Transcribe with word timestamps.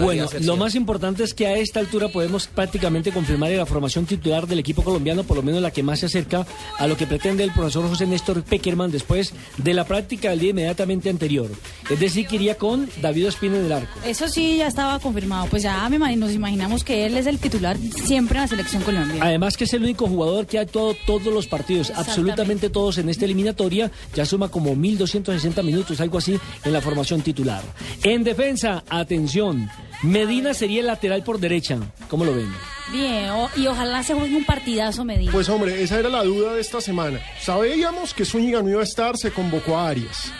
Bueno, 0.00 0.26
lo 0.42 0.56
más 0.56 0.76
importante 0.76 1.24
es 1.24 1.34
que 1.34 1.46
a 1.48 1.56
esta 1.58 1.80
altura 1.80 2.08
podemos 2.08 2.46
prácticamente 2.46 3.10
confirmar 3.10 3.50
la 3.50 3.66
formación 3.66 4.06
titular 4.06 4.46
del 4.46 4.60
equipo 4.60 4.82
colombiano, 4.82 5.24
por 5.24 5.36
lo 5.36 5.42
menos 5.42 5.60
la 5.60 5.72
que 5.72 5.82
más 5.82 5.98
se 5.98 6.06
acerca 6.06 6.46
a 6.78 6.86
lo 6.86 6.96
que 6.96 7.06
pretende 7.08 7.42
el 7.42 7.50
profesor 7.52 7.86
José 7.88 8.06
Néstor 8.06 8.44
Peckerman 8.44 8.92
después 8.92 9.34
de 9.58 9.74
la 9.74 9.84
práctica 9.84 10.30
del 10.30 10.38
día 10.38 10.50
inmediatamente 10.50 11.10
anterior. 11.10 11.50
Es 11.90 11.98
decir, 11.98 12.26
que 12.28 12.36
iría 12.36 12.56
con 12.56 12.88
David 13.02 13.28
Ospina 13.28 13.56
en 13.58 13.66
el 13.66 13.72
arco. 13.72 13.98
Eso 14.06 14.28
sí, 14.28 14.58
ya 14.58 14.68
estaba 14.68 14.98
confirmado. 15.00 15.46
Pues 15.46 15.64
ya 15.64 15.88
me 15.88 15.96
imagino- 15.96 16.26
nos 16.26 16.34
imaginamos 16.34 16.84
que 16.84 17.04
él 17.06 17.16
es 17.16 17.26
el 17.26 17.38
titular 17.38 17.76
siempre 18.06 18.36
en 18.38 18.42
la 18.42 18.48
selección 18.48 18.82
colombiana. 18.84 19.26
Además 19.26 19.56
que 19.56 19.64
es 19.64 19.74
el 19.74 19.82
único 19.82 20.06
jugador 20.06 20.46
que 20.46 20.58
ha 20.58 20.62
actuado 20.62 20.94
todos 21.04 21.26
los 21.34 21.48
partidos, 21.48 21.90
absolutamente 21.94 22.70
todos 22.70 22.98
en 22.98 23.08
esta 23.08 23.24
eliminatoria, 23.24 23.90
ya 24.14 24.24
suma 24.24 24.48
como 24.48 24.74
1.260 24.76 25.62
minutos, 25.64 26.00
algo 26.00 26.18
así, 26.18 26.38
en 26.64 26.72
la 26.72 26.80
formación 26.80 27.22
titular. 27.22 27.62
En 28.04 28.22
defensa, 28.22 28.84
atención, 28.88 29.63
Medina 30.04 30.52
sería 30.54 30.80
el 30.80 30.86
lateral 30.86 31.22
por 31.24 31.40
derecha, 31.40 31.78
¿cómo 32.08 32.24
lo 32.24 32.34
ven? 32.34 32.52
Bien, 32.92 33.30
o- 33.30 33.48
y 33.56 33.66
ojalá 33.66 34.02
se 34.02 34.12
juegue 34.14 34.36
un 34.36 34.44
partidazo, 34.44 35.04
Medina. 35.04 35.32
Pues 35.32 35.48
hombre, 35.48 35.82
esa 35.82 35.98
era 35.98 36.10
la 36.10 36.22
duda 36.22 36.52
de 36.54 36.60
esta 36.60 36.80
semana. 36.82 37.20
Sabíamos 37.40 38.12
que 38.12 38.24
Zúñiga 38.26 38.60
no 38.62 38.68
iba 38.68 38.80
a 38.80 38.84
estar, 38.84 39.16
se 39.16 39.30
convocó 39.32 39.76
a 39.78 39.88
Arias. 39.88 40.30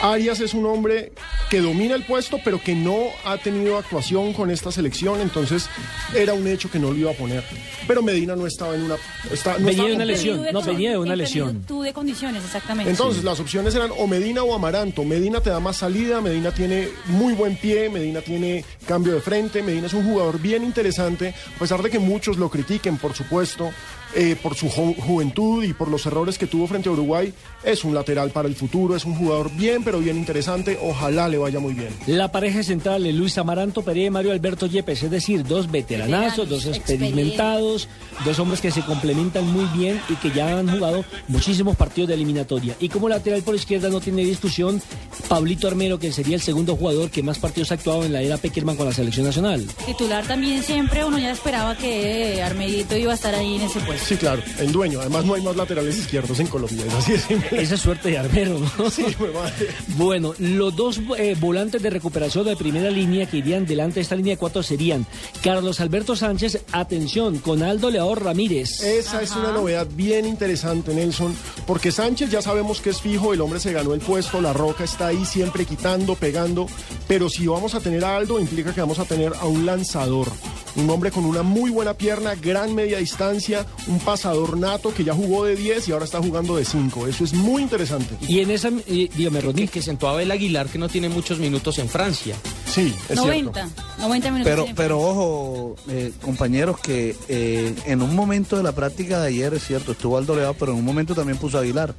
Arias 0.00 0.40
es 0.40 0.54
un 0.54 0.66
hombre 0.66 1.12
que 1.50 1.60
domina 1.60 1.94
el 1.94 2.04
puesto, 2.04 2.38
pero 2.44 2.60
que 2.60 2.74
no 2.74 3.06
ha 3.24 3.38
tenido 3.38 3.78
actuación 3.78 4.32
con 4.32 4.50
esta 4.50 4.70
selección, 4.72 5.20
entonces 5.20 5.68
era 6.14 6.34
un 6.34 6.46
hecho 6.46 6.70
que 6.70 6.78
no 6.78 6.90
lo 6.90 6.96
iba 6.96 7.10
a 7.12 7.14
poner. 7.14 7.44
Pero 7.86 8.02
Medina 8.02 8.34
no 8.36 8.46
estaba 8.46 8.74
en 8.74 8.82
una... 8.82 8.96
está- 9.32 9.58
no 9.58 9.66
Venía 9.66 9.84
de 9.84 9.94
una 9.94 10.04
lesión, 10.04 10.46
no, 10.52 10.60
venía 10.62 10.90
de 10.90 10.98
una 10.98 11.12
en 11.12 11.18
lesión. 11.18 11.48
plenitud 11.50 11.84
de 11.84 11.92
condiciones, 11.92 12.44
exactamente. 12.44 12.90
Entonces, 12.90 13.22
las 13.24 13.38
opciones 13.40 13.74
eran 13.74 13.90
o 13.96 14.06
Medina 14.06 14.42
o 14.42 14.54
Amaranto. 14.54 15.04
Medina 15.04 15.40
te 15.40 15.50
da 15.50 15.60
más 15.60 15.76
salida, 15.78 16.20
Medina 16.20 16.52
tiene 16.52 16.88
muy 17.06 17.32
buen 17.34 17.56
pie, 17.56 17.88
Medina 17.88 18.20
tiene 18.20 18.64
cambio 18.86 19.14
de 19.14 19.20
frente, 19.20 19.62
Medina 19.62 19.86
es 19.86 19.94
un 19.94 20.04
jugador 20.04 20.40
bien 20.40 20.64
interesante, 20.64 21.34
a 21.54 21.58
pesar 21.58 21.82
de 21.82 21.90
que 21.90 21.98
muchos 21.98 22.36
lo 22.36 22.50
critiquen, 22.50 22.96
por 22.98 23.14
supuesto, 23.14 23.70
eh, 24.14 24.36
por 24.42 24.54
su 24.54 24.68
ju- 24.68 24.96
juventud 24.98 25.62
y 25.64 25.72
por 25.72 25.88
los 25.88 26.06
errores 26.06 26.38
que 26.38 26.46
tuvo 26.46 26.66
frente 26.66 26.88
a 26.88 26.92
Uruguay. 26.92 27.32
Es 27.64 27.84
un 27.84 27.94
lateral 27.94 28.30
para 28.30 28.48
el 28.48 28.54
futuro, 28.54 28.94
es 28.96 29.04
un 29.04 29.14
jugador 29.16 29.50
bien, 29.52 29.82
pero 29.84 29.98
bien 29.98 30.16
interesante. 30.16 30.78
Ojalá 30.80 31.28
le 31.28 31.38
vaya 31.38 31.58
muy 31.58 31.74
bien. 31.74 31.88
La 32.06 32.30
pareja 32.30 32.62
central 32.62 33.02
de 33.02 33.12
Luis 33.12 33.36
Amaranto 33.38 33.82
Pereira 33.82 34.06
y 34.06 34.10
Mario 34.10 34.32
Alberto 34.32 34.66
Yepes, 34.66 35.02
es 35.02 35.10
decir, 35.10 35.42
dos 35.44 35.70
veteranazos, 35.70 36.48
dos 36.48 36.66
experimentados, 36.66 37.88
dos 38.24 38.38
hombres 38.38 38.60
que 38.60 38.70
se 38.70 38.82
complementan 38.82 39.46
muy 39.52 39.64
bien 39.76 40.00
y 40.08 40.14
que 40.16 40.30
ya 40.30 40.58
han 40.58 40.68
jugado 40.70 41.04
muchísimos 41.28 41.76
partidos 41.76 42.08
de 42.08 42.14
eliminatoria. 42.14 42.76
Y 42.80 42.88
como 42.88 43.08
lateral 43.08 43.42
por 43.42 43.54
izquierda 43.54 43.88
no 43.88 44.00
tiene 44.00 44.22
discusión, 44.24 44.80
Pablito 45.28 45.66
Armero, 45.68 45.98
que 45.98 46.12
sería 46.12 46.36
el 46.36 46.42
segundo 46.42 46.76
jugador 46.76 47.10
que 47.10 47.22
más 47.22 47.38
partidos 47.38 47.70
ha 47.70 47.74
actuado 47.74 48.04
en 48.04 48.12
la 48.12 48.22
era 48.22 48.36
Peckerman 48.36 48.76
con 48.76 48.86
la 48.86 48.92
selección 48.92 49.26
nacional. 49.26 49.66
Titular 49.86 50.26
también 50.26 50.62
siempre, 50.62 51.04
uno 51.04 51.18
ya 51.18 51.32
esperaba 51.32 51.76
que 51.76 52.42
Armedito 52.42 52.96
iba 52.96 53.12
a 53.12 53.14
estar 53.14 53.34
ahí 53.34 53.56
en 53.56 53.62
ese 53.62 53.80
puesto. 53.80 53.95
Sí, 54.04 54.16
claro, 54.16 54.42
el 54.58 54.72
dueño. 54.72 55.00
Además, 55.00 55.24
no 55.24 55.34
hay 55.34 55.42
más 55.42 55.56
laterales 55.56 55.98
izquierdos 55.98 56.38
en 56.40 56.46
Colombia. 56.46 56.84
Es 56.86 56.94
así 56.94 57.12
de 57.12 57.18
simple. 57.18 57.62
Esa 57.62 57.74
es 57.74 57.80
suerte 57.80 58.10
de 58.10 58.18
Armero, 58.18 58.58
¿no? 58.58 58.90
Sí, 58.96 59.02
fue 59.16 59.30
madre. 59.32 59.68
Bueno, 59.96 60.34
los 60.38 60.74
dos 60.74 61.00
eh, 61.18 61.36
volantes 61.38 61.82
de 61.82 61.90
recuperación 61.90 62.46
de 62.46 62.56
primera 62.56 62.90
línea 62.90 63.26
que 63.26 63.38
irían 63.38 63.66
delante 63.66 63.96
de 63.96 64.00
esta 64.02 64.16
línea 64.16 64.34
de 64.34 64.38
cuatro 64.38 64.62
serían 64.62 65.06
Carlos 65.42 65.80
Alberto 65.80 66.16
Sánchez, 66.16 66.62
atención, 66.72 67.38
con 67.38 67.62
Aldo 67.62 67.90
León 67.90 68.16
Ramírez. 68.16 68.82
Esa 68.82 69.22
es 69.22 69.32
una 69.32 69.52
novedad 69.52 69.86
bien 69.94 70.26
interesante, 70.26 70.94
Nelson, 70.94 71.34
porque 71.66 71.92
Sánchez 71.92 72.30
ya 72.30 72.42
sabemos 72.42 72.80
que 72.80 72.90
es 72.90 73.00
fijo, 73.00 73.32
el 73.32 73.40
hombre 73.40 73.60
se 73.60 73.72
ganó 73.72 73.94
el 73.94 74.00
puesto, 74.00 74.40
la 74.40 74.52
roca 74.52 74.84
está 74.84 75.08
ahí 75.08 75.24
siempre 75.24 75.64
quitando, 75.64 76.14
pegando, 76.14 76.66
pero 77.08 77.28
si 77.28 77.46
vamos 77.46 77.74
a 77.74 77.80
tener 77.80 78.04
a 78.04 78.16
Aldo, 78.16 78.40
implica 78.40 78.72
que 78.74 78.80
vamos 78.80 78.98
a 78.98 79.04
tener 79.04 79.32
a 79.40 79.46
un 79.46 79.66
lanzador, 79.66 80.28
un 80.76 80.88
hombre 80.90 81.10
con 81.10 81.24
una 81.24 81.42
muy 81.42 81.70
buena 81.70 81.94
pierna, 81.94 82.34
gran 82.34 82.74
media 82.74 82.98
distancia, 82.98 83.66
un 83.86 83.98
pasador 83.98 84.56
nato 84.58 84.92
que 84.92 85.04
ya 85.04 85.14
jugó 85.14 85.44
de 85.44 85.56
10 85.56 85.88
y 85.88 85.92
ahora 85.92 86.04
está 86.04 86.20
jugando 86.20 86.56
de 86.56 86.64
5. 86.64 87.06
Eso 87.06 87.24
es 87.24 87.32
muy 87.34 87.62
interesante. 87.62 88.16
Y 88.26 88.40
en 88.40 88.50
esa, 88.50 88.68
eh, 88.86 89.08
dígame, 89.14 89.40
Rodney. 89.40 89.68
que 89.68 89.82
sentó 89.82 90.08
a 90.08 90.12
Abel 90.12 90.30
Aguilar, 90.30 90.68
que 90.68 90.78
no 90.78 90.88
tiene 90.88 91.08
muchos 91.08 91.38
minutos 91.38 91.78
en 91.78 91.88
Francia. 91.88 92.36
Sí, 92.66 92.94
es 93.08 93.16
90, 93.16 93.52
cierto. 93.52 93.82
90 94.00 94.30
minutos. 94.30 94.52
Pero, 94.52 94.66
pero 94.76 95.00
ojo, 95.00 95.76
eh, 95.88 96.12
compañeros, 96.22 96.78
que 96.78 97.16
eh, 97.28 97.74
en 97.86 98.02
un 98.02 98.14
momento 98.14 98.56
de 98.56 98.62
la 98.62 98.72
práctica 98.72 99.20
de 99.20 99.28
ayer, 99.28 99.54
es 99.54 99.66
cierto, 99.66 99.92
estuvo 99.92 100.18
Aldo 100.18 100.36
Leao, 100.36 100.54
pero 100.54 100.72
en 100.72 100.78
un 100.78 100.84
momento 100.84 101.14
también 101.14 101.38
puso 101.38 101.58
a 101.58 101.62
Aguilar. 101.62 101.94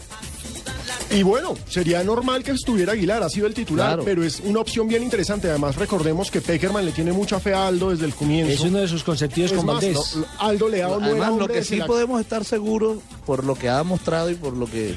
Y 1.10 1.24
bueno, 1.24 1.56
sería 1.70 2.04
normal 2.04 2.44
que 2.44 2.52
estuviera 2.52 2.92
Aguilar, 2.92 3.24
ha 3.24 3.30
sido 3.30 3.48
el 3.48 3.54
titular, 3.54 3.88
Claro. 3.88 4.04
pero 4.04 4.24
es 4.26 4.42
una 4.44 4.60
opción 4.60 4.90
bien 4.90 5.02
interesante. 5.04 5.50
Además, 5.50 5.78
recordemos 5.78 6.30
que 6.30 6.42
Peckerman 6.42 6.86
le 6.86 6.92
tiene 6.92 7.14
mucha 7.14 7.40
fe 7.40 7.54
a 7.54 7.66
Aldo 7.68 7.92
desde 7.92 8.06
el 8.06 8.14
comienzo. 8.14 8.52
Es 8.52 8.60
uno 8.60 8.80
de 8.80 8.90
sus 8.90 9.04
consentidos 9.06 9.52
Es 9.52 9.58
con 9.58 9.66
más, 9.68 9.76
Valdés. 9.76 9.96
lo- 10.16 10.22
lo- 10.22 10.28
Aldo 10.38 10.68
Leao 10.70 11.00
no 11.00 11.06
Además, 11.06 11.34
lo 11.38 11.48
que 11.48 11.64
sí 11.64 11.78
la- 11.78 11.88
podemos 11.88 12.20
estar 12.20 12.44
seguros, 12.44 12.98
por 13.26 13.46
lo 13.46 13.56
que 13.56 13.70
ha 13.70 13.82
mostrado 13.84 14.30
y 14.30 14.36
por 14.36 14.54
lo 14.58 14.66
que 14.70 14.96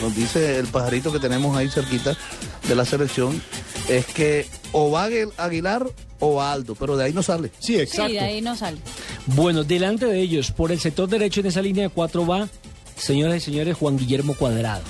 nos 0.00 0.14
dice 0.14 0.58
el 0.58 0.68
pajarito 0.68 1.10
que 1.12 1.18
tenemos 1.18 1.56
ahí 1.56 1.68
cerquita 1.68 2.16
de 2.68 2.74
la 2.76 2.84
selección, 2.84 3.42
es 3.88 4.06
que 4.06 4.46
o 4.70 4.92
va 4.92 5.08
Aguil- 5.08 5.32
Aguilar 5.36 5.84
o 6.20 6.34
va 6.36 6.52
Aldo, 6.52 6.76
pero 6.76 6.96
de 6.96 7.04
ahí 7.06 7.12
no 7.12 7.24
sale. 7.24 7.50
Sí, 7.58 7.76
exacto. 7.76 8.06
Sí, 8.06 8.12
de 8.12 8.20
ahí 8.20 8.40
no 8.40 8.54
sale. 8.56 8.78
Bueno, 9.26 9.64
delante 9.64 10.06
de 10.06 10.20
ellos, 10.20 10.52
por 10.52 10.70
el 10.70 10.78
sector 10.78 11.08
derecho 11.08 11.40
en 11.40 11.46
esa 11.46 11.60
línea 11.60 11.84
de 11.84 11.90
cuatro 11.90 12.24
va, 12.24 12.48
señoras 12.96 13.38
y 13.38 13.40
señores, 13.40 13.76
Juan 13.76 13.98
Guillermo 13.98 14.34
Cuadrado. 14.34 14.82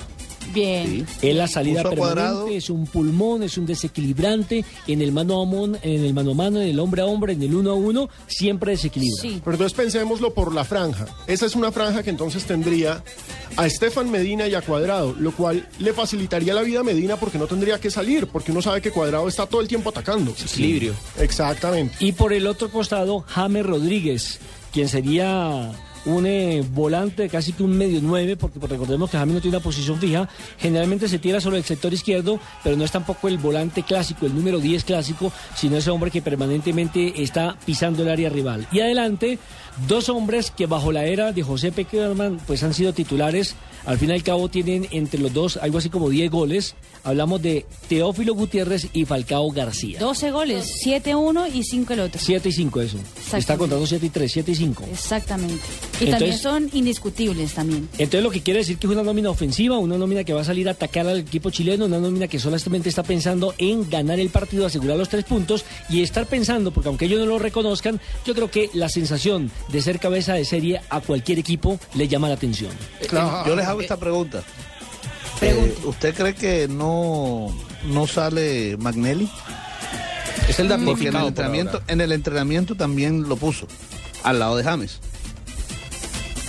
Bien. 0.53 1.05
Es 1.21 1.35
la 1.35 1.47
salida 1.47 1.83
permanente, 1.83 1.99
Cuadrado. 2.01 2.47
es 2.47 2.69
un 2.69 2.85
pulmón, 2.85 3.43
es 3.43 3.57
un 3.57 3.65
desequilibrante, 3.65 4.65
en 4.87 5.01
el 5.01 5.11
mano 5.11 5.41
a 5.41 5.45
mano, 5.45 5.77
en 5.81 6.05
el 6.05 6.13
mano 6.13 6.31
a 6.31 6.33
mano, 6.33 6.61
en 6.61 6.67
el 6.67 6.79
hombre 6.79 7.01
a 7.01 7.05
hombre, 7.05 7.33
en 7.33 7.41
el 7.43 7.55
uno 7.55 7.71
a 7.71 7.75
uno, 7.75 8.09
siempre 8.27 8.71
desequilibra. 8.71 9.21
Sí. 9.21 9.41
Pero 9.43 9.55
entonces 9.55 9.77
pensémoslo 9.77 10.33
por 10.33 10.53
la 10.53 10.63
franja. 10.63 11.05
Esa 11.27 11.45
es 11.45 11.55
una 11.55 11.71
franja 11.71 12.03
que 12.03 12.09
entonces 12.09 12.43
tendría 12.43 13.03
a 13.57 13.65
Estefan 13.65 14.09
Medina 14.09 14.47
y 14.47 14.55
a 14.55 14.61
Cuadrado, 14.61 15.13
lo 15.17 15.31
cual 15.31 15.67
le 15.79 15.93
facilitaría 15.93 16.53
la 16.53 16.61
vida 16.61 16.81
a 16.81 16.83
Medina 16.83 17.17
porque 17.17 17.37
no 17.37 17.47
tendría 17.47 17.79
que 17.79 17.91
salir, 17.91 18.27
porque 18.27 18.51
uno 18.51 18.61
sabe 18.61 18.81
que 18.81 18.91
Cuadrado 18.91 19.27
está 19.27 19.45
todo 19.45 19.61
el 19.61 19.67
tiempo 19.67 19.89
atacando. 19.89 20.31
Equilibrio. 20.31 20.93
Exactamente. 21.19 21.95
Y 21.99 22.11
por 22.13 22.33
el 22.33 22.47
otro 22.47 22.69
costado, 22.69 23.21
James 23.27 23.65
Rodríguez, 23.65 24.39
quien 24.71 24.87
sería 24.89 25.71
un 26.05 26.25
eh, 26.25 26.63
volante 26.73 27.29
casi 27.29 27.53
que 27.53 27.63
un 27.63 27.77
medio 27.77 27.99
nueve, 28.01 28.35
porque 28.35 28.59
pues, 28.59 28.71
recordemos 28.71 29.09
que 29.09 29.17
James 29.17 29.35
no 29.35 29.41
tiene 29.41 29.57
una 29.57 29.63
posición 29.63 29.99
fija, 29.99 30.27
generalmente 30.57 31.07
se 31.07 31.19
tira 31.19 31.39
sobre 31.39 31.57
el 31.57 31.63
sector 31.63 31.93
izquierdo, 31.93 32.39
pero 32.63 32.75
no 32.75 32.83
es 32.83 32.91
tampoco 32.91 33.27
el 33.27 33.37
volante 33.37 33.83
clásico, 33.83 34.25
el 34.25 34.35
número 34.35 34.59
10 34.59 34.83
clásico, 34.83 35.31
sino 35.55 35.77
ese 35.77 35.89
hombre 35.89 36.11
que 36.11 36.21
permanentemente 36.21 37.21
está 37.21 37.55
pisando 37.65 38.03
el 38.03 38.09
área 38.09 38.29
rival. 38.29 38.67
Y 38.71 38.79
adelante, 38.79 39.39
dos 39.87 40.09
hombres 40.09 40.51
que 40.51 40.65
bajo 40.65 40.91
la 40.91 41.05
era 41.05 41.31
de 41.31 41.43
José 41.43 41.71
Peckerman 41.71 42.39
pues 42.47 42.63
han 42.63 42.73
sido 42.73 42.93
titulares, 42.93 43.55
al 43.85 43.97
fin 43.97 44.09
y 44.09 44.13
al 44.13 44.23
cabo 44.23 44.49
tienen 44.49 44.87
entre 44.91 45.19
los 45.19 45.33
dos 45.33 45.57
algo 45.57 45.77
así 45.77 45.89
como 45.89 46.09
10 46.09 46.29
goles, 46.31 46.75
hablamos 47.03 47.41
de 47.41 47.65
Teófilo 47.87 48.33
Gutiérrez 48.33 48.87
y 48.93 49.05
Falcao 49.05 49.49
García. 49.51 49.99
12 49.99 50.31
goles, 50.31 50.71
7 50.83 51.15
uno 51.15 51.47
y 51.47 51.63
5 51.63 51.93
el 51.93 51.99
otro. 52.01 52.21
7 52.23 52.49
y 52.49 52.51
5 52.51 52.81
eso. 52.81 52.97
Está 52.97 53.37
Exactamente. 53.37 53.57
contando 53.57 53.87
7 53.87 54.05
y 54.05 54.09
3, 54.09 54.31
7 54.31 54.51
y 54.51 54.55
5. 54.55 54.83
Exactamente. 54.91 55.63
Y 55.99 56.05
también 56.07 56.37
son 56.37 56.69
indiscutibles 56.73 57.53
también. 57.53 57.87
Entonces 57.93 58.23
lo 58.23 58.31
que 58.31 58.41
quiere 58.41 58.59
decir 58.59 58.77
que 58.77 58.87
es 58.87 58.93
una 58.93 59.03
nómina 59.03 59.29
ofensiva, 59.29 59.77
una 59.77 59.97
nómina 59.97 60.23
que 60.23 60.33
va 60.33 60.41
a 60.41 60.45
salir 60.45 60.67
a 60.67 60.71
atacar 60.71 61.07
al 61.07 61.19
equipo 61.19 61.49
chileno, 61.49 61.85
una 61.85 61.99
nómina 61.99 62.27
que 62.27 62.39
solamente 62.39 62.89
está 62.89 63.03
pensando 63.03 63.53
en 63.57 63.89
ganar 63.89 64.19
el 64.19 64.29
partido, 64.29 64.65
asegurar 64.65 64.97
los 64.97 65.09
tres 65.09 65.25
puntos 65.25 65.65
y 65.89 66.01
estar 66.01 66.25
pensando, 66.27 66.71
porque 66.71 66.89
aunque 66.89 67.05
ellos 67.05 67.19
no 67.19 67.25
lo 67.25 67.39
reconozcan, 67.39 67.99
yo 68.25 68.33
creo 68.33 68.49
que 68.51 68.69
la 68.73 68.89
sensación 68.89 69.51
de 69.69 69.81
ser 69.81 69.99
cabeza 69.99 70.33
de 70.33 70.45
serie 70.45 70.81
a 70.89 71.01
cualquier 71.01 71.39
equipo 71.39 71.79
le 71.95 72.07
llama 72.07 72.27
la 72.27 72.35
atención. 72.35 72.71
Claro. 73.07 73.47
Yo 73.47 73.55
les 73.55 73.67
hago 73.71 73.81
esta 73.81 73.97
pregunta. 73.97 74.43
Eh, 75.41 75.75
¿Usted 75.85 76.13
cree 76.13 76.35
que 76.35 76.67
no, 76.67 77.47
no 77.85 78.05
sale 78.07 78.77
Magnelli? 78.77 79.29
Es 80.47 80.59
el 80.59 80.67
Porque 80.67 81.07
en 81.07 81.15
el, 81.15 81.19
por 81.21 81.27
entrenamiento, 81.27 81.81
en 81.87 82.01
el 82.01 82.11
entrenamiento 82.11 82.75
también 82.75 83.27
lo 83.27 83.35
puso, 83.37 83.67
al 84.23 84.39
lado 84.39 84.55
de 84.57 84.63
James. 84.63 84.99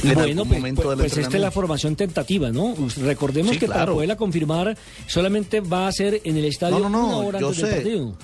En 0.03 0.15
bueno, 0.15 0.45
pues, 0.45 0.59
momento 0.59 0.83
pues- 0.83 0.99
pues 0.99 1.17
esta 1.17 1.37
es 1.37 1.41
la 1.43 1.51
formación 1.53 1.95
tentativa, 1.95 2.51
¿no? 2.51 2.75
Recordemos 3.03 3.53
Sí, 3.53 3.59
que 3.61 3.67
para 3.69 3.81
claro. 3.81 3.95
poderla 3.95 4.17
confirmar 4.17 4.77
solamente 5.07 5.61
va 5.61 5.87
a 5.87 5.93
ser 5.93 6.21
en 6.25 6.37
el 6.37 6.45
estadio 6.47 6.81
No, 6.81 6.89
no, 6.89 6.91
no, 6.91 7.07
una 7.07 7.17
hora 7.29 7.39
yo 7.41 7.49
antes 7.49 7.63
del 7.63 7.71
sé. 7.71 7.77
partido. 7.77 8.15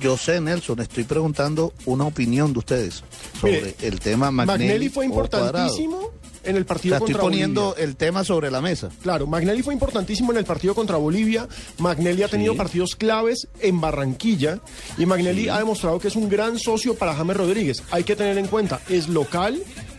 yo 0.00 0.16
sé, 0.16 0.40
Nelson, 0.40 0.80
estoy 0.80 1.04
preguntando 1.04 1.74
una 1.84 2.04
opinión 2.04 2.52
de 2.54 2.60
ustedes 2.60 3.04
sobre 3.38 3.52
Mire, 3.60 3.74
el 3.82 4.00
tema 4.00 4.30
Magnelli. 4.30 4.64
Magnelli 4.64 4.88
fue 4.88 5.04
importantísimo 5.04 6.12
en 6.48 6.56
el 6.56 6.62
O 6.62 6.66
partido 6.66 6.92
sea, 6.92 6.98
estoy 6.98 7.12
contra 7.14 7.22
poniendo 7.22 7.62
Bolivia. 7.66 7.84
el 7.84 7.96
tema 7.96 8.24
sobre 8.24 8.50
la 8.50 8.60
mesa. 8.60 8.88
Claro, 9.02 9.26
Magnelli 9.26 9.62
fue 9.62 9.74
importantísimo 9.74 10.32
en 10.32 10.38
el 10.38 10.44
partido 10.44 10.74
contra 10.74 10.96
Bolivia. 10.96 11.46
Magnelli 11.78 12.22
ha 12.22 12.28
tenido 12.28 12.52
Sí. 12.52 12.58
partidos 12.58 12.96
claves 12.96 13.48
en 13.60 13.80
Barranquilla 13.80 14.58
y 14.96 15.06
Magnelli 15.06 15.48
ha 15.48 15.58
demostrado 15.58 15.98
que 15.98 16.08
es 16.08 16.16
un 16.16 16.28
gran 16.28 16.58
socio 16.58 16.94
para 16.94 17.14
James 17.14 17.36
Rodríguez. 17.36 17.82
Hay 17.90 18.04
que 18.04 18.16
tener 18.16 18.38
en 18.38 18.46
cuenta, 18.48 18.80
es 18.88 19.08
local, 19.08 19.58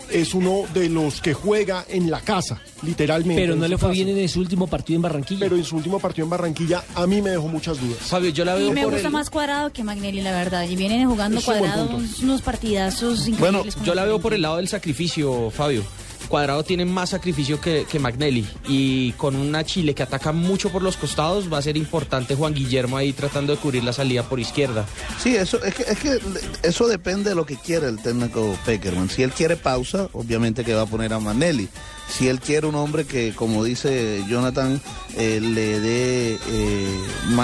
es 0.10 0.34
uno 0.34 0.63
de 0.74 0.90
los 0.90 1.22
que 1.22 1.36
juega 1.36 1.86
en 1.88 2.10
la 2.10 2.19
casa, 2.22 2.60
literalmente. 2.81 3.40
Pero 3.44 3.56
no 3.56 3.68
le 3.68 3.78
fue 3.78 3.90
casa. 3.90 4.04
bien 4.04 4.18
en 4.18 4.28
su 4.28 4.40
último 4.40 4.66
partido 4.66 4.96
en 4.98 5.01
Barranquilla. 5.04 5.40
Pero 5.42 5.56
en 5.56 5.63
su 5.63 5.75
último 5.75 6.00
partido 6.00 6.25
en 6.25 6.31
Barranquilla 6.31 6.84
a 6.96 7.06
mí 7.06 7.22
me 7.22 7.30
dejó 7.30 7.48
muchas 7.48 7.80
dudas. 7.80 8.00
Fabio, 8.00 8.31
yo 8.31 8.44
la 8.44 8.56
veo 8.56 8.69
Y 8.69 8.74
me 8.74 8.84
por 8.84 8.94
gusta 8.94 9.07
el- 9.07 9.13
más 9.13 9.30
cuadrado 9.30 9.72
que 9.72 9.84
Magnelli, 9.84 10.22
la 10.22 10.31
verdad. 10.31 10.68
Y 10.68 10.75
vienen 10.75 11.07
jugando 11.07 11.40
cuadrado 11.42 12.00
unos, 12.24 12.42
partidazos 12.42 13.28
increíbles. 13.28 13.40
Bueno, 13.75 13.86
Yo 13.86 13.94
la 13.94 14.04
veo 14.06 14.19
por 14.19 14.34
el 14.34 14.42
lado 14.42 14.57
del 14.57 14.68
sacrificio, 14.68 15.51
Fabio. 15.51 15.84
Cuadrado 16.29 16.63
tiene 16.63 16.85
más 16.85 17.09
sacrificio 17.09 17.59
que, 17.59 17.85
que 17.89 17.99
Magnelli 17.99 18.47
y 18.67 19.11
con 19.13 19.35
una 19.35 19.65
Chile 19.65 19.95
que 19.95 20.03
ataca 20.03 20.31
mucho 20.31 20.69
por 20.69 20.83
los 20.83 20.95
costados 20.95 21.51
va 21.51 21.57
a 21.57 21.61
ser 21.61 21.75
importante 21.75 22.35
Juan 22.35 22.53
Guillermo 22.53 22.97
ahí 22.97 23.13
tratando 23.13 23.53
de 23.53 23.59
cubrir 23.59 23.83
la 23.83 23.93
salida 23.93 24.23
por 24.23 24.39
izquierda. 24.39 24.85
Sí, 25.21 25.35
eso 25.35 25.61
es 25.63 25.73
que, 25.73 25.83
es 25.83 25.99
que 25.99 26.19
eso 26.63 26.87
depende 26.87 27.31
de 27.31 27.35
lo 27.35 27.45
que 27.45 27.55
quiere 27.55 27.87
el 27.87 28.01
técnico 28.01 28.55
Peckerman. 28.65 29.09
Si 29.09 29.23
él 29.23 29.31
quiere 29.31 29.57
pausa, 29.57 30.07
obviamente 30.13 30.63
que 30.63 30.73
va 30.73 30.83
a 30.83 30.85
poner 30.85 31.13
a 31.13 31.19
Manelli. 31.19 31.67
Si 32.09 32.27
él 32.27 32.39
quiere 32.39 32.65
un 32.65 32.75
hombre 32.75 33.05
que, 33.05 33.33
como 33.35 33.63
dice 33.63 34.23
Jonathan, 34.27 34.81
eh, 35.15 35.39
le 35.39 35.79
dé 35.79 36.39
eh, 36.49 36.99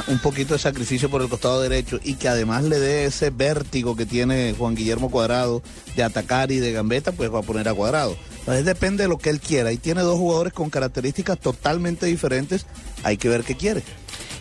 un 0.07 0.19
poquito 0.19 0.53
de 0.53 0.59
sacrificio 0.59 1.09
por 1.09 1.21
el 1.21 1.29
costado 1.29 1.61
derecho 1.61 1.99
y 2.03 2.15
que 2.15 2.27
además 2.27 2.63
le 2.63 2.79
dé 2.79 3.05
ese 3.05 3.29
vértigo 3.29 3.95
que 3.95 4.07
tiene 4.07 4.55
Juan 4.57 4.75
Guillermo 4.75 5.11
Cuadrado 5.11 5.61
de 5.95 6.03
atacar 6.03 6.51
y 6.51 6.57
de 6.57 6.71
gambeta, 6.71 7.11
pues 7.11 7.31
va 7.31 7.39
a 7.39 7.43
poner 7.43 7.67
a 7.69 7.73
Cuadrado. 7.75 8.17
Entonces 8.45 8.65
depende 8.65 9.03
de 9.03 9.09
lo 9.09 9.17
que 9.17 9.31
él 9.31 9.39
quiera. 9.39 9.71
Y 9.71 9.77
tiene 9.77 10.01
dos 10.01 10.19
jugadores 10.19 10.53
con 10.53 10.69
características 10.69 11.39
totalmente 11.39 12.05
diferentes. 12.05 12.67
Hay 13.03 13.17
que 13.17 13.27
ver 13.27 13.43
qué 13.43 13.55
quiere. 13.55 13.81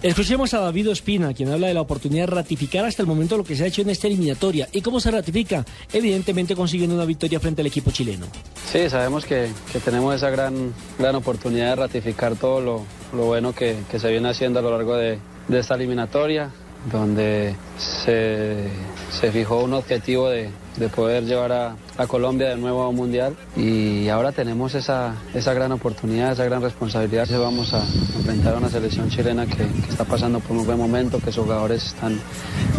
Escuchemos 0.02 0.52
a 0.52 0.60
David 0.60 0.90
Ospina, 0.90 1.32
quien 1.32 1.50
habla 1.50 1.68
de 1.68 1.72
la 1.72 1.80
oportunidad 1.80 2.26
de 2.26 2.34
ratificar 2.34 2.84
hasta 2.84 3.00
el 3.00 3.08
momento 3.08 3.38
lo 3.38 3.44
que 3.44 3.56
se 3.56 3.64
ha 3.64 3.66
hecho 3.66 3.80
en 3.80 3.88
esta 3.88 4.06
eliminatoria. 4.06 4.68
¿Y 4.70 4.82
cómo 4.82 5.00
se 5.00 5.10
ratifica? 5.10 5.64
Evidentemente 5.90 6.54
consiguiendo 6.54 6.94
una 6.94 7.06
victoria 7.06 7.40
frente 7.40 7.62
al 7.62 7.68
equipo 7.68 7.90
chileno. 7.90 8.26
Sí, 8.70 8.90
sabemos 8.90 9.24
que, 9.24 9.48
que 9.72 9.80
tenemos 9.80 10.14
esa 10.14 10.28
gran, 10.28 10.74
gran 10.98 11.14
oportunidad 11.14 11.70
de 11.70 11.76
ratificar 11.76 12.36
todo 12.36 12.60
lo, 12.60 12.82
lo 13.14 13.24
bueno 13.24 13.54
que, 13.54 13.78
que 13.90 13.98
se 13.98 14.10
viene 14.10 14.28
haciendo 14.28 14.58
a 14.58 14.62
lo 14.62 14.72
largo 14.72 14.94
de, 14.94 15.18
de 15.48 15.58
esta 15.58 15.74
eliminatoria, 15.74 16.52
donde 16.90 17.54
se, 17.78 18.68
se 19.10 19.32
fijó 19.32 19.62
un 19.62 19.74
objetivo 19.74 20.28
de, 20.28 20.50
de 20.76 20.88
poder 20.88 21.24
llevar 21.24 21.52
a, 21.52 21.76
a 21.96 22.06
Colombia 22.06 22.48
de 22.48 22.56
nuevo 22.56 22.82
a 22.82 22.88
un 22.88 22.96
mundial 22.96 23.36
y 23.56 24.08
ahora 24.08 24.32
tenemos 24.32 24.74
esa, 24.74 25.14
esa 25.32 25.54
gran 25.54 25.70
oportunidad, 25.72 26.32
esa 26.32 26.44
gran 26.44 26.62
responsabilidad. 26.62 27.28
Vamos 27.38 27.72
a 27.74 27.80
enfrentar 28.16 28.54
a 28.54 28.58
una 28.58 28.68
selección 28.68 29.08
chilena 29.08 29.46
que, 29.46 29.64
está 29.88 30.04
pasando 30.04 30.40
por 30.40 30.56
un 30.56 30.66
buen 30.66 30.78
momento, 30.78 31.20
que 31.20 31.30
sus 31.30 31.44
jugadores 31.44 31.86
están 31.86 32.18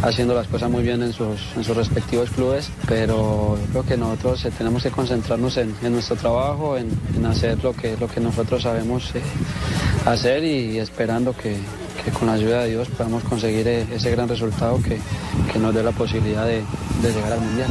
haciendo 0.02 0.34
las 0.34 0.48
cosas 0.48 0.70
muy 0.70 0.84
bien 0.84 1.02
en 1.02 1.14
sus, 1.14 1.40
en 1.56 1.64
sus 1.64 1.76
respectivos 1.76 2.30
clubes, 2.32 2.70
pero 2.88 3.58
yo 3.58 3.66
creo 3.72 3.86
que 3.86 3.98
nosotros 3.98 4.46
eh, 4.46 4.52
tenemos 4.58 4.84
que 4.84 4.92
concentrarnos 4.92 5.58
en, 5.58 5.74
en 5.82 5.94
nuestro 5.94 6.16
trabajo, 6.16 6.78
en, 6.78 6.90
en 7.16 7.26
hacer 7.26 7.64
lo 7.64 7.74
que, 7.74 7.96
lo 7.98 8.08
que 8.08 8.20
nosotros 8.20 8.64
sabemos 8.64 9.16
eh, 9.16 9.22
hacer 10.06 10.44
y 10.44 10.80
esperando 10.80 11.36
que, 11.36 11.58
que 12.06 12.12
con 12.12 12.28
la 12.28 12.34
ayuda 12.34 12.64
de 12.64 12.70
Dios 12.70 12.88
podamos 12.90 13.24
conseguir 13.24 13.68
eh, 13.68 13.86
ese 13.92 14.12
gran 14.12 14.30
resultado 14.30 14.80
que, 14.82 15.00
nos 15.60 15.74
dé 15.74 15.84
la 15.84 15.92
posibilidad 15.92 16.46
de 16.46 16.64
llegar 17.02 17.34
al 17.34 17.42
Mundial. 17.42 17.70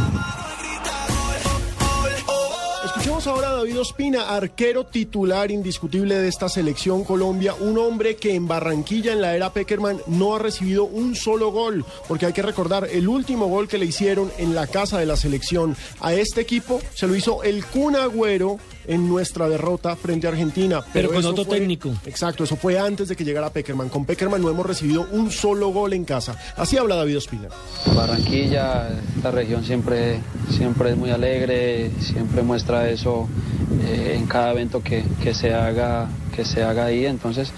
Escuchemos 3.05 3.27
ahora 3.27 3.51
a 3.51 3.53
David 3.57 3.81
Ospina, 3.81 4.35
arquero 4.35 4.87
titular 4.87 5.51
indiscutible 5.51 6.15
de 6.15 6.27
esta 6.27 6.49
selección 6.49 7.05
Colombia, 7.05 7.53
un 7.53 7.77
hombre 7.77 8.17
que 8.17 8.35
en 8.35 8.49
Barranquilla 8.49 9.13
en 9.13 9.21
la 9.21 9.37
era 9.37 9.53
Peckerman 9.53 10.01
no 10.07 10.35
ha 10.35 10.39
recibido 10.39 10.85
un 10.85 11.15
solo 11.15 11.53
gol, 11.53 11.85
porque 12.09 12.25
hay 12.25 12.33
que 12.33 12.41
recordar 12.41 12.89
el 12.91 13.07
último 13.07 13.47
gol 13.49 13.69
que 13.69 13.77
le 13.77 13.85
hicieron 13.85 14.33
en 14.39 14.55
la 14.55 14.67
casa 14.69 14.99
de 14.99 15.05
la 15.05 15.19
selección 15.19 15.77
a 16.01 16.15
este 16.15 16.41
equipo 16.41 16.81
se 16.95 17.07
lo 17.07 17.15
hizo 17.15 17.43
el 17.43 17.63
Kun 17.67 17.95
Agüero 17.95 18.59
en 18.87 19.09
nuestra 19.09 19.49
derrota 19.49 19.97
frente 19.97 20.27
a 20.27 20.31
Argentina. 20.31 20.83
Pero 20.93 21.11
con 21.11 21.25
otro 21.25 21.45
fue- 21.47 21.59
técnico. 21.59 21.91
Exacto, 22.05 22.45
eso 22.45 22.57
fue 22.57 22.79
antes 22.79 23.09
de 23.09 23.17
que 23.17 23.25
llegara 23.25 23.51
Peckerman. 23.51 23.89
Con 23.89 24.05
Peckerman 24.05 24.43
no 24.43 24.51
hemos 24.51 24.67
recibido 24.67 25.07
un 25.11 25.31
solo 25.31 25.69
gol 25.71 25.95
en 25.95 26.05
casa. 26.05 26.39
Así 26.57 26.77
habla 26.77 26.97
David 26.97 27.17
Ospina. 27.17 27.49
Barranquilla, 27.95 28.91
esta 29.17 29.31
región 29.31 29.65
siempre, 29.65 30.21
siempre 30.51 30.91
es 30.91 30.97
muy 30.99 31.09
alegre, 31.11 31.93
siempre 32.01 32.43
muestra 32.43 32.91
eso 32.95 33.29
eh, 33.87 34.15
en 34.19 34.27
cada 34.27 34.53
evento 34.53 34.83
que, 34.83 35.05
que 35.23 35.35
se 35.35 35.53
haga 35.55 36.09
que 36.35 36.45
se 36.45 36.65
haga 36.65 36.87
ahí. 36.87 37.07
Entonces, 37.07 37.53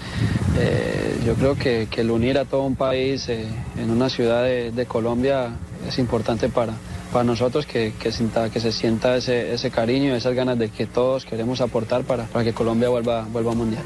eh, 0.59 1.19
yo 1.25 1.33
creo 1.33 1.55
que, 1.55 1.87
que 1.89 2.01
el 2.01 2.11
unir 2.11 2.37
a 2.37 2.45
todo 2.45 2.61
un 2.63 2.75
país 2.75 3.27
eh, 3.29 3.45
en 3.77 3.89
una 3.89 4.07
ciudad 4.09 4.43
de, 4.43 4.85
Colombia 4.87 5.49
es 5.87 5.97
importante 5.97 6.47
para, 6.49 6.73
para 7.11 7.23
nosotros 7.23 7.65
que, 7.65 7.93
que, 7.99 8.11
sienta- 8.11 8.51
que 8.51 8.59
se 8.59 8.71
sienta 8.71 9.17
ese, 9.17 9.51
ese 9.53 9.71
cariño, 9.71 10.15
esas 10.15 10.35
ganas 10.35 10.59
de 10.59 10.69
que 10.69 10.85
todos 10.85 11.25
queremos 11.25 11.59
aportar 11.59 12.03
para, 12.03 12.25
para 12.25 12.45
que 12.45 12.53
Colombia 12.53 12.89
vuelva, 12.89 13.25
vuelva 13.31 13.51
al 13.51 13.57
mundial. 13.57 13.83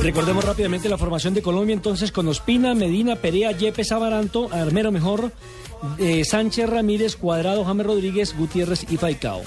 Recordemos 0.00 0.44
rápidamente 0.44 0.88
la 0.88 0.96
formación 0.96 1.34
de 1.34 1.42
Colombia 1.42 1.74
entonces 1.74 2.12
con 2.12 2.26
Ospina, 2.28 2.74
Medina, 2.74 3.16
Perea, 3.16 3.52
Yepes, 3.52 3.92
Amaranto, 3.92 4.48
Armero 4.52 4.90
Mejor, 4.90 5.32
eh, 5.98 6.24
Sánchez 6.24 6.70
Ramírez, 6.70 7.16
Cuadrado, 7.16 7.62
James 7.64 7.84
Rodríguez, 7.86 8.34
Gutiérrez 8.38 8.86
y 8.88 8.96
Falcao. 8.96 9.42